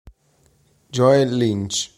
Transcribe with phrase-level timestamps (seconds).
[0.89, 1.89] Joel Lynch